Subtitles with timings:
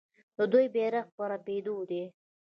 [0.37, 2.03] د دوی بیرغ په رپیدو دی.